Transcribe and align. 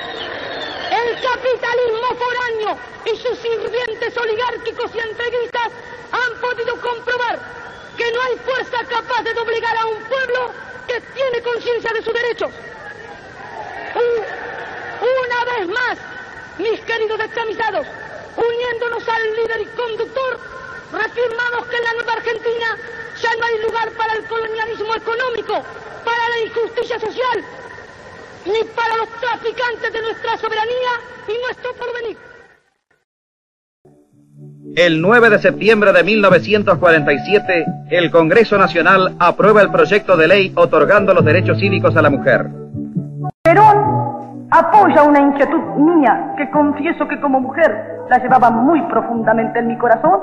El 0.00 1.20
capitalismo 1.20 2.08
foráneo 2.18 2.78
y 3.04 3.16
sus 3.16 3.38
sirvientes 3.38 4.16
oligárquicos 4.16 4.90
y 4.94 4.98
entreguistas 4.98 5.70
han 6.12 6.40
podido 6.40 6.80
comprobar 6.80 7.38
que 7.96 8.10
no 8.12 8.22
hay 8.22 8.36
fuerza 8.38 8.78
capaz 8.88 9.22
de 9.22 9.34
doblegar 9.34 9.76
a 9.76 9.86
un 9.86 10.02
pueblo 10.04 10.50
que 10.86 11.00
tiene 11.00 11.42
conciencia 11.42 11.92
de 11.92 12.02
sus 12.02 12.14
derechos. 12.14 12.50
una 13.94 15.44
vez 15.56 15.68
más, 15.68 15.98
mis 16.58 16.80
queridos 16.80 17.18
descamisados, 17.18 17.86
uniéndonos 18.36 19.08
al 19.08 19.36
líder 19.36 19.60
y 19.60 19.66
conductor, 19.76 20.38
reafirmamos 20.92 21.66
que 21.66 21.76
en 21.76 21.84
la 21.84 21.92
nueva 21.94 22.12
Argentina 22.14 22.78
ya 23.20 23.36
no 23.36 23.44
hay 23.44 23.58
lugar 23.58 23.90
para 23.92 24.14
el 24.14 24.24
colonialismo 24.24 24.94
económico, 24.94 25.62
para 26.04 26.28
la 26.28 26.38
injusticia 26.40 26.98
social, 26.98 27.44
ni 28.46 28.64
para 28.74 28.96
los 28.96 29.08
traficantes 29.20 29.92
de 29.92 30.02
nuestra 30.02 30.36
soberanía 30.36 30.92
y 31.28 31.32
nuestro 31.42 31.70
porvenir. 31.74 32.16
El 34.76 35.02
9 35.02 35.30
de 35.30 35.38
septiembre 35.38 35.92
de 35.92 36.02
1947, 36.02 37.66
el 37.90 38.10
Congreso 38.10 38.56
Nacional 38.56 39.16
aprueba 39.18 39.60
el 39.60 39.70
proyecto 39.70 40.16
de 40.16 40.28
ley 40.28 40.52
otorgando 40.54 41.12
los 41.12 41.24
derechos 41.24 41.58
cívicos 41.58 41.94
a 41.96 42.02
la 42.02 42.08
mujer. 42.08 42.46
Perón 43.42 44.48
apoya 44.50 45.02
una 45.02 45.20
inquietud 45.20 45.60
mía 45.76 46.34
que 46.38 46.50
confieso 46.50 47.06
que 47.06 47.20
como 47.20 47.40
mujer 47.40 48.02
la 48.08 48.18
llevaba 48.18 48.50
muy 48.50 48.80
profundamente 48.88 49.58
en 49.58 49.68
mi 49.68 49.76
corazón 49.76 50.20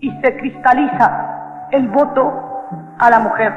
y 0.00 0.10
se 0.22 0.36
cristaliza 0.36 1.68
el 1.72 1.88
voto 1.88 2.32
a 2.98 3.10
la 3.10 3.18
mujer. 3.18 3.52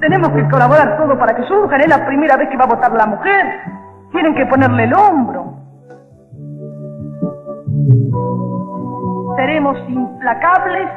Tenemos 0.00 0.30
que 0.30 0.48
colaborar 0.48 0.96
todo 0.98 1.18
para 1.18 1.34
que 1.34 1.42
surjan. 1.44 1.80
Es 1.80 1.88
la 1.88 2.06
primera 2.06 2.36
vez 2.36 2.48
que 2.50 2.56
va 2.56 2.64
a 2.64 2.68
votar 2.68 2.92
la 2.92 3.06
mujer. 3.06 3.60
Tienen 4.12 4.34
que 4.34 4.46
ponerle 4.46 4.84
el 4.84 4.94
hombro. 4.94 5.54
Seremos 9.36 9.78
implacables 9.88 10.88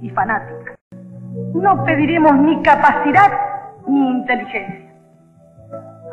y 0.00 0.10
fanáticas. 0.10 0.76
No 1.54 1.84
pediremos 1.84 2.36
ni 2.36 2.62
capacidad 2.62 3.32
ni 3.86 4.10
inteligencia. 4.10 4.86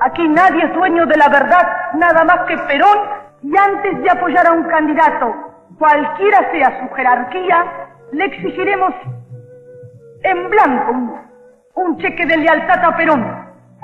Aquí 0.01 0.27
nadie 0.27 0.65
es 0.65 0.73
dueño 0.73 1.05
de 1.05 1.17
la 1.17 1.29
verdad, 1.29 1.67
nada 1.93 2.23
más 2.23 2.39
que 2.47 2.57
Perón, 2.57 2.97
y 3.41 3.55
antes 3.55 4.01
de 4.01 4.09
apoyar 4.09 4.47
a 4.47 4.53
un 4.53 4.63
candidato, 4.63 5.33
cualquiera 5.77 6.51
sea 6.51 6.79
su 6.79 6.93
jerarquía, 6.95 7.65
le 8.11 8.25
exigiremos 8.25 8.93
en 10.23 10.49
blanco 10.49 11.23
un, 11.75 11.97
cheque 11.97 12.25
de 12.25 12.37
lealtad 12.37 12.83
a 12.83 12.95
Perón, 12.95 13.25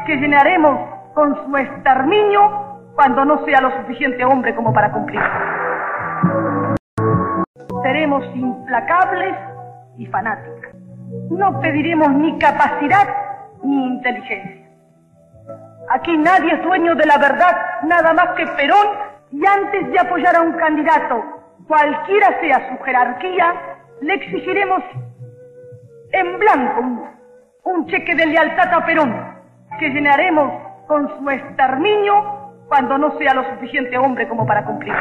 que 0.06 0.16
llenaremos 0.16 0.80
con 1.14 1.36
su 1.46 1.58
exterminio 1.58 2.92
cuando 2.96 3.26
no 3.26 3.44
sea 3.46 3.62
lo 3.62 3.72
suficiente 3.82 4.24
hombre 4.26 4.56
como 4.56 4.74
para 4.74 4.92
cumplir 4.92 5.22
seremos 7.84 8.24
implacables 8.36 9.36
y 9.98 10.06
fanáticas. 10.08 10.76
No 11.30 11.60
pediremos 11.62 12.12
ni 12.12 12.38
capacidad 12.38 13.08
ni 13.64 13.88
inteligencia. 13.88 14.70
Aquí 15.90 16.16
nadie 16.18 16.54
es 16.54 16.64
dueño 16.64 16.96
de 16.96 17.06
la 17.06 17.18
verdad, 17.18 17.56
nada 17.84 18.14
más 18.14 18.30
que 18.36 18.46
Perón, 18.46 18.88
y 19.32 19.44
antes 19.46 19.92
de 19.92 20.00
apoyar 20.00 20.36
a 20.36 20.42
un 20.42 20.54
candidato, 20.54 21.24
cualquiera 21.68 22.40
sea 22.42 22.70
su 22.70 22.84
jerarquía, 22.84 23.56
le 24.02 24.14
exigiremos 24.14 24.84
en 26.12 26.40
blanco 26.40 27.10
un, 27.80 27.88
cheque 27.88 28.16
de 28.16 28.26
lealtad 28.26 28.74
a 28.74 28.86
Perón, 28.86 29.16
que 29.80 29.90
llenaremos 29.90 30.52
con 30.88 31.08
su 31.18 31.30
exterminio 31.30 32.66
cuando 32.68 32.98
no 32.98 33.18
sea 33.18 33.34
lo 33.34 33.44
suficiente 33.56 33.98
hombre 33.98 34.28
como 34.28 34.46
para 34.46 34.66
cumplir. 34.66 34.94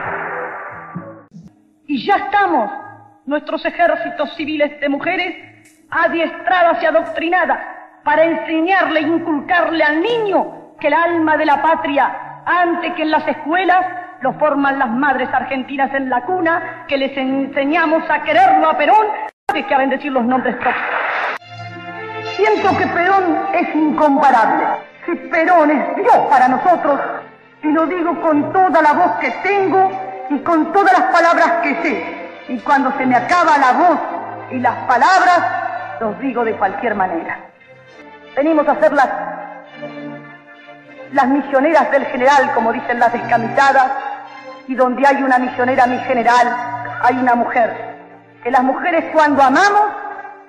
Y 1.87 2.07
ya 2.07 2.17
estamos, 2.17 2.71
nuestros 3.27 3.65
ejércitos 3.65 4.35
civiles 4.37 4.81
de 4.81 4.89
mujeres, 4.89 5.37
adiestradas 5.91 6.83
y 6.83 6.87
adoctrinadas 6.87 7.59
para 8.05 8.25
enseñarle 8.25 9.01
e 9.01 9.03
inculcarle 9.03 9.83
al 9.83 10.01
niño 10.01 10.75
que 10.81 10.89
el 10.89 10.95
alma 10.95 11.37
de 11.37 11.47
la 11.47 11.61
patria, 11.61 12.43
antes 12.47 12.95
que 12.95 13.03
en 13.03 13.11
las 13.11 13.27
escuelas, 13.27 13.87
lo 14.21 14.33
forman 14.35 14.79
las 14.79 14.91
madres 14.91 15.29
argentinas 15.33 15.93
en 15.95 16.11
la 16.11 16.23
cuna, 16.23 16.85
que 16.89 16.97
les 16.97 17.17
enseñamos 17.17 18.09
a 18.11 18.23
quererlo 18.23 18.69
a 18.69 18.77
Perón, 18.77 19.07
antes 19.49 19.67
que 19.67 19.75
a 19.75 19.79
bendecir 19.79 20.13
los 20.13 20.25
nombres 20.25 20.57
propios. 20.57 20.98
Siento 22.39 22.79
que 22.79 22.87
Perón 22.87 23.49
es 23.53 23.75
incomparable. 23.75 24.65
Si 25.05 25.13
Perón 25.17 25.73
es 25.73 25.97
Dios 25.97 26.17
para 26.31 26.47
nosotros, 26.47 27.01
y 27.65 27.67
lo 27.73 27.85
digo 27.87 28.21
con 28.21 28.53
toda 28.53 28.81
la 28.81 28.93
voz 28.93 29.19
que 29.19 29.29
tengo, 29.43 29.91
y 30.31 30.39
con 30.39 30.73
todas 30.73 30.97
las 30.97 31.11
palabras 31.11 31.51
que 31.65 31.83
sé. 31.83 32.53
Y 32.53 32.61
cuando 32.61 32.93
se 32.97 33.07
me 33.07 33.17
acaba 33.17 33.59
la 33.59 33.73
voz 33.73 33.99
y 34.53 34.61
las 34.61 34.77
palabras, 34.87 35.41
los 35.99 36.17
digo 36.21 36.45
de 36.45 36.55
cualquier 36.55 36.95
manera. 36.95 37.41
Venimos 38.37 38.69
a 38.69 38.79
ser 38.79 38.93
las, 38.93 39.09
las 41.13 41.27
misioneras 41.27 41.91
del 41.91 42.07
general, 42.07 42.53
como 42.55 42.73
dicen 42.73 43.01
las 43.01 43.13
descamisadas, 43.13 43.91
y 44.69 44.77
donde 44.77 45.05
hay 45.05 45.21
una 45.25 45.41
misionera, 45.41 45.89
mi 45.89 45.99
general, 46.05 46.57
hay 47.03 47.19
una 47.19 47.35
mujer. 47.35 47.97
Que 48.45 48.53
las 48.53 48.63
mujeres 48.63 49.07
cuando 49.13 49.43
amamos, 49.43 49.91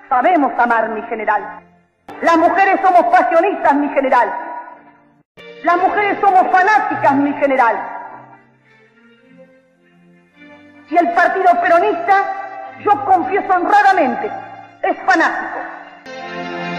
sabemos 0.08 0.52
amar, 0.56 0.90
mi 0.90 1.02
general. 1.08 1.64
Las 2.22 2.36
mujeres 2.36 2.80
somos 2.82 3.04
pasionistas, 3.04 3.74
mi 3.74 3.88
general. 3.88 4.30
Las 5.64 5.76
mujeres 5.78 6.18
somos 6.20 6.50
fanáticas, 6.50 7.14
mi 7.14 7.32
general. 7.34 7.76
Y 10.90 10.96
el 10.96 11.12
partido 11.12 11.60
peronista, 11.62 12.24
yo 12.80 13.04
confieso 13.04 13.52
honradamente, 13.54 14.30
es 14.82 14.96
fanático. 15.06 15.58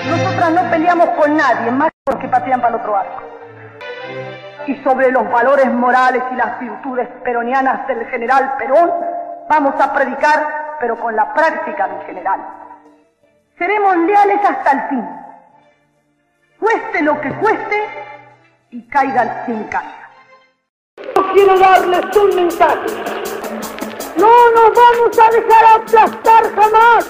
Nosotras 0.09 0.51
no 0.51 0.69
peleamos 0.69 1.09
con 1.11 1.35
nadie, 1.37 1.71
más 1.71 1.89
porque 2.03 2.27
patean 2.27 2.61
para 2.61 2.75
el 2.75 2.81
otro 2.81 2.97
arco. 2.97 3.23
Y 4.67 4.75
sobre 4.83 5.11
los 5.11 5.29
valores 5.31 5.71
morales 5.71 6.23
y 6.31 6.35
las 6.35 6.59
virtudes 6.59 7.07
peronianas 7.23 7.87
del 7.87 8.05
general 8.07 8.57
Perón, 8.57 8.91
vamos 9.49 9.73
a 9.79 9.93
predicar, 9.93 10.77
pero 10.79 10.99
con 10.99 11.15
la 11.15 11.33
práctica 11.33 11.87
mi 11.87 12.05
general. 12.05 12.41
Seremos 13.57 13.97
leales 13.97 14.39
hasta 14.43 14.71
el 14.71 14.89
fin. 14.89 15.20
Cueste 16.61 17.01
lo 17.01 17.19
que 17.19 17.33
cueste 17.39 17.77
y 18.69 18.87
caiga 18.87 19.43
quien 19.45 19.65
caiga. 19.65 20.09
No 21.15 21.33
quiero 21.33 21.59
darles 21.59 22.15
un 22.15 22.35
mensaje 22.35 23.21
no 24.17 24.27
nos 24.27 24.71
vamos 24.75 25.17
a 25.17 25.31
dejar 25.31 25.65
aplastar 25.75 26.55
jamás 26.55 27.05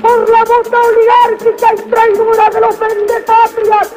por 0.00 0.30
la 0.30 0.44
bota 0.44 0.78
oligárquica 0.80 1.74
y 1.74 1.90
traidora 1.90 2.50
de 2.50 2.60
los 2.60 2.78
vendepatrias 2.78 3.94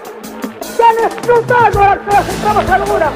que 0.75 0.83
han 0.83 1.11
explotado 1.11 1.83
a 1.83 1.95
la 1.95 1.97
clase 1.97 2.33
trabajadora 2.41 3.11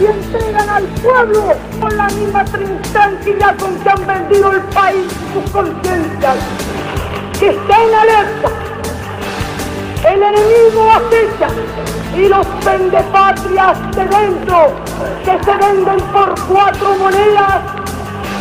y 0.00 0.06
entregan 0.06 0.68
al 0.68 0.84
pueblo 0.84 1.54
con 1.80 1.96
la 1.96 2.06
misma 2.08 2.44
trincanquilla 2.44 3.56
con 3.58 3.78
que 3.80 3.90
han 3.90 4.06
vendido 4.06 4.52
el 4.52 4.62
país 4.62 5.06
y 5.06 5.32
sus 5.34 5.50
conciencias. 5.50 6.36
Que 7.38 7.50
estén 7.50 7.94
alerta. 7.94 8.69
El 10.10 10.20
enemigo 10.20 10.90
acecha 10.90 11.46
y 12.16 12.28
los 12.28 12.44
vendepatrias 12.64 13.78
de 13.94 14.04
dentro 14.06 14.72
que 15.24 15.44
se 15.44 15.54
venden 15.54 16.00
por 16.12 16.34
cuatro 16.48 16.96
monedas 16.96 17.60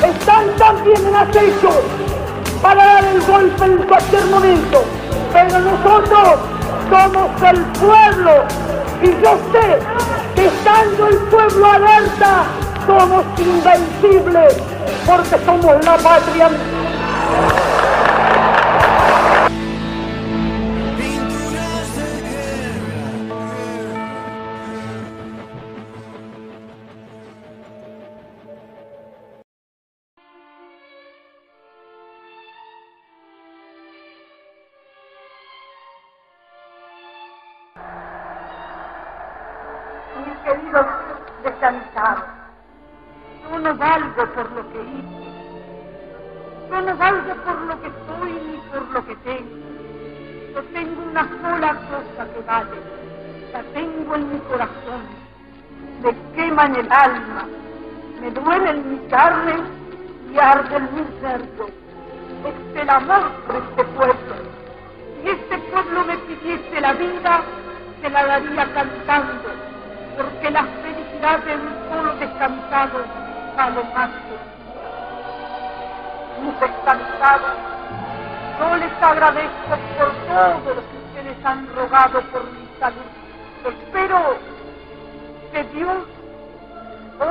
están 0.04 0.48
también 0.58 1.06
en 1.06 1.16
acecho 1.16 1.70
para 2.60 2.84
dar 2.84 3.06
el 3.06 3.22
golpe 3.22 3.66
en 3.66 3.78
cualquier 3.84 4.26
momento. 4.26 4.84
Pero 5.32 5.60
nosotros 5.60 6.40
somos 6.90 7.42
el 7.44 7.62
pueblo 7.80 8.32
y 9.04 9.08
yo 9.24 9.38
sé 9.52 9.80
que 10.34 10.48
estando 10.48 11.08
el 11.08 11.18
pueblo 11.18 11.72
alerta 11.72 12.46
somos 12.88 13.24
invencibles 13.38 14.58
porque 15.06 15.46
somos 15.46 15.86
la 15.86 15.98
patria. 15.98 16.50
Queridos 40.50 40.86
descansados. 41.44 42.24
Yo 43.44 43.60
no 43.60 43.76
valgo 43.76 44.26
por 44.34 44.52
lo 44.52 44.70
que 44.72 44.82
hice. 44.82 45.30
Yo 46.70 46.82
no 46.82 46.98
valgo 46.98 47.34
por 47.46 47.62
lo 47.62 47.82
que 47.82 47.92
soy 48.08 48.32
ni 48.32 48.58
por 48.72 48.82
lo 48.92 49.06
que 49.06 49.16
tengo. 49.18 49.58
Yo 50.54 50.64
tengo 50.74 51.04
una 51.04 51.24
sola 51.42 51.74
cosa 51.90 52.34
que 52.34 52.42
vale. 52.42 52.78
La 53.54 53.64
tengo 53.74 54.16
en 54.16 54.34
mi 54.34 54.40
corazón, 54.42 55.02
me 56.04 56.16
quema 56.36 56.66
en 56.66 56.76
el 56.76 56.92
alma, 56.92 57.46
me 58.22 58.30
duele 58.30 58.70
en 58.70 58.92
mi 58.92 59.10
carne 59.10 59.56
y 60.32 60.38
arde 60.38 60.76
en 60.78 60.96
mi 60.96 61.20
cerdo. 61.20 61.68
Es 62.46 62.82
el 62.82 62.90
amor 62.90 63.32
por 63.48 63.56
este 63.56 63.84
pueblo. 63.86 64.59
Pueblo 65.82 66.04
me 66.04 66.18
pidiese 66.18 66.82
la 66.82 66.92
vida, 66.92 67.42
se 68.02 68.10
la 68.10 68.26
daría 68.26 68.66
cantando, 68.74 69.50
porque 70.18 70.52
la 70.52 70.66
felicidad 70.66 71.40
de 71.40 71.56
un 71.56 71.70
solo 71.88 72.16
descansado 72.16 73.00
vale 73.56 73.84
más 73.96 74.10
que 74.10 74.36
mis 76.42 76.60
descansados, 76.60 77.56
yo 78.60 78.76
les 78.76 78.92
agradezco 79.02 79.78
por 79.98 80.12
todo 80.28 80.76
lo 80.76 80.82
que 80.82 80.98
ustedes 81.08 81.46
han 81.46 81.66
rogado 81.74 82.22
por 82.24 82.44
mi 82.44 82.68
salud. 82.78 83.10
Espero 83.64 84.36
que 85.54 85.64
Dios 85.64 85.98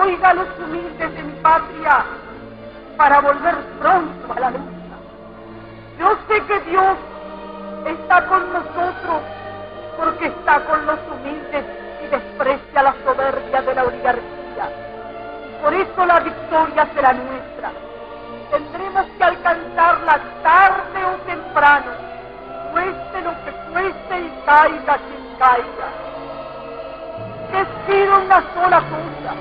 oiga 0.02 0.30
a 0.30 0.34
los 0.34 0.48
humildes 0.58 1.14
de 1.14 1.22
mi 1.22 1.34
patria 1.42 2.02
para 2.96 3.20
volver 3.20 3.56
pronto 3.78 4.32
a 4.34 4.40
la 4.40 4.50
lucha. 4.52 4.96
Yo 5.98 6.16
sé 6.28 6.42
que 6.46 6.60
Dios 6.70 6.96
está 7.90 8.26
con 8.26 8.52
nosotros 8.52 9.22
porque 9.96 10.26
está 10.26 10.60
con 10.64 10.86
los 10.86 10.98
humildes 11.10 11.64
y 12.02 12.06
desprecia 12.06 12.82
la 12.82 12.94
soberbia 13.04 13.62
de 13.62 13.74
la 13.74 13.84
oligarquía. 13.84 14.68
Por 15.62 15.74
eso 15.74 16.06
la 16.06 16.20
victoria 16.20 16.88
será 16.94 17.12
nuestra. 17.12 17.72
Tendremos 18.50 19.06
que 19.18 19.24
alcanzarla 19.24 20.20
tarde 20.42 21.04
o 21.04 21.16
temprano, 21.26 21.90
cueste 22.72 23.22
lo 23.22 23.30
que 23.44 23.52
cueste 23.72 24.20
y 24.20 24.42
caiga 24.46 24.98
quien 24.98 25.36
caiga. 25.38 25.88
Les 27.52 27.66
pido 27.86 28.20
una 28.20 28.42
sola 28.54 28.80
cosa, 28.80 29.34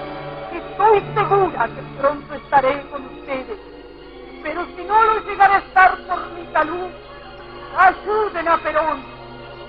estoy 0.51 1.03
segura 1.13 1.67
que 1.67 2.01
pronto 2.01 2.33
estaré 2.33 2.81
con 2.89 3.05
ustedes, 3.05 3.59
pero 4.43 4.65
si 4.75 4.83
no 4.83 5.03
lo 5.03 5.19
llegaré 5.21 5.55
a 5.55 5.59
estar 5.59 5.97
por 6.07 6.25
mi 6.31 6.45
salud, 6.51 6.89
ayuden 7.87 8.47
a 8.47 8.57
Perón, 8.57 9.03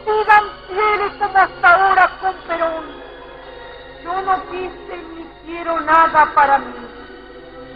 sigan 0.05 0.45
fieles 0.67 1.13
como 1.19 1.39
hasta 1.39 1.75
ahora 1.75 2.11
con 2.21 2.35
Perón. 2.47 2.85
Yo 4.03 4.23
no 4.23 4.43
quise 4.51 4.97
ni 5.15 5.25
quiero 5.45 5.81
nada 5.81 6.27
para 6.35 6.59
mí. 6.59 6.75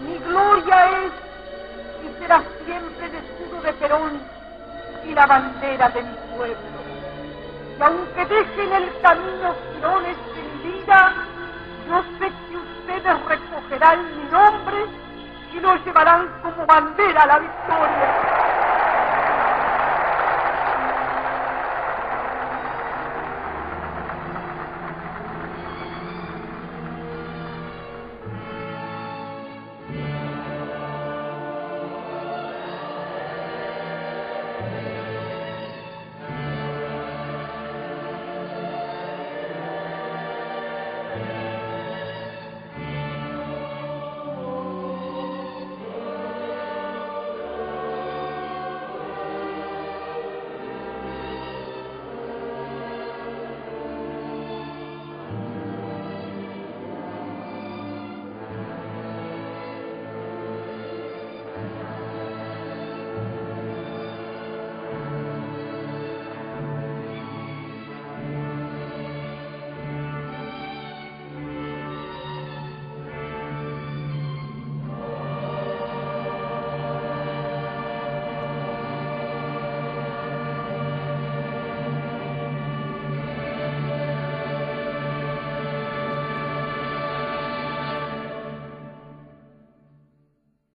Mi 0.04 0.18
gloria 0.18 0.86
es 1.04 1.12
y 2.04 2.20
será 2.20 2.42
siempre 2.64 3.06
el 3.06 3.14
escudo 3.14 3.62
de 3.62 3.72
Perón 3.74 4.20
y 5.04 5.14
la 5.14 5.26
bandera 5.26 5.88
de 5.90 6.02
mi 6.02 6.16
pueblo. 6.36 6.56
Y 7.78 7.82
aunque 7.82 8.26
dejen 8.26 8.72
el 8.72 9.00
camino 9.00 9.54
girones 9.74 10.16
sin 10.34 10.72
vida, 10.72 11.14
yo 11.88 12.02
sé 12.18 12.32
que 12.48 12.56
ustedes 12.56 13.24
recogerán 13.26 14.16
mi 14.16 14.24
nombre 14.30 14.86
y 15.52 15.60
lo 15.60 15.76
llevarán 15.84 16.28
como 16.42 16.66
bandera 16.66 17.22
a 17.22 17.26
la 17.26 17.38
victoria. 17.38 18.31